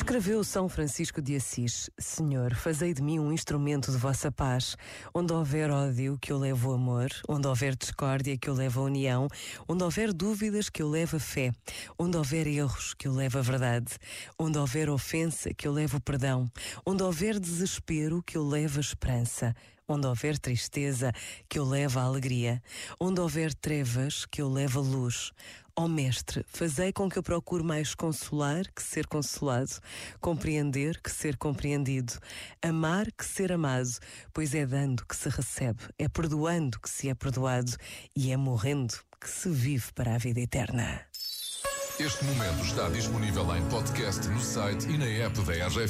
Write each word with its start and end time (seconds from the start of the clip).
Escreveu 0.00 0.42
São 0.42 0.66
Francisco 0.66 1.20
de 1.20 1.36
Assis: 1.36 1.90
Senhor, 1.98 2.54
fazei 2.54 2.94
de 2.94 3.02
mim 3.02 3.18
um 3.18 3.30
instrumento 3.30 3.92
de 3.92 3.98
vossa 3.98 4.32
paz. 4.32 4.74
Onde 5.14 5.30
houver 5.30 5.70
ódio, 5.70 6.16
que 6.18 6.32
eu 6.32 6.38
leve 6.38 6.66
o 6.66 6.72
amor. 6.72 7.10
Onde 7.28 7.46
houver 7.46 7.76
discórdia, 7.76 8.36
que 8.38 8.48
eu 8.48 8.54
leve 8.54 8.78
a 8.78 8.82
união. 8.82 9.28
Onde 9.68 9.84
houver 9.84 10.14
dúvidas, 10.14 10.70
que 10.70 10.82
eu 10.82 10.88
leve 10.88 11.18
a 11.18 11.20
fé. 11.20 11.52
Onde 11.98 12.16
houver 12.16 12.46
erros, 12.46 12.94
que 12.94 13.06
eu 13.06 13.12
leve 13.12 13.38
a 13.38 13.42
verdade. 13.42 13.92
Onde 14.38 14.56
houver 14.56 14.88
ofensa, 14.88 15.52
que 15.52 15.68
eu 15.68 15.72
leve 15.72 15.94
o 15.94 16.00
perdão. 16.00 16.50
Onde 16.84 17.02
houver 17.02 17.38
desespero, 17.38 18.22
que 18.22 18.38
eu 18.38 18.48
leve 18.48 18.78
a 18.78 18.80
esperança. 18.80 19.54
Onde 19.92 20.06
houver 20.06 20.38
tristeza, 20.38 21.12
que 21.48 21.58
eu 21.58 21.64
leve 21.64 21.98
a 21.98 22.02
alegria. 22.02 22.62
Onde 23.00 23.20
houver 23.20 23.52
trevas, 23.52 24.24
que 24.24 24.40
eu 24.40 24.48
leve 24.48 24.78
a 24.78 24.80
luz. 24.80 25.32
Ó 25.74 25.86
oh, 25.86 25.88
Mestre, 25.88 26.44
fazei 26.46 26.92
com 26.92 27.10
que 27.10 27.18
eu 27.18 27.24
procure 27.24 27.64
mais 27.64 27.92
consolar 27.92 28.70
que 28.72 28.84
ser 28.84 29.08
consolado, 29.08 29.72
compreender 30.20 31.00
que 31.02 31.10
ser 31.10 31.36
compreendido, 31.36 32.12
amar 32.62 33.10
que 33.10 33.24
ser 33.24 33.50
amado, 33.50 33.98
pois 34.32 34.54
é 34.54 34.64
dando 34.64 35.04
que 35.04 35.16
se 35.16 35.28
recebe, 35.28 35.80
é 35.98 36.08
perdoando 36.08 36.78
que 36.78 36.88
se 36.88 37.08
é 37.08 37.14
perdoado 37.14 37.72
e 38.14 38.30
é 38.30 38.36
morrendo 38.36 38.94
que 39.20 39.28
se 39.28 39.48
vive 39.48 39.92
para 39.92 40.14
a 40.14 40.18
vida 40.18 40.38
eterna. 40.38 41.04
Este 41.98 42.24
momento 42.24 42.64
está 42.64 42.88
disponível 42.88 43.56
em 43.56 43.68
podcast 43.68 44.26
no 44.28 44.40
site 44.40 44.88
e 44.88 44.96
na 44.96 45.04
app 45.04 45.38
da 45.42 45.66
RGF. 45.66 45.88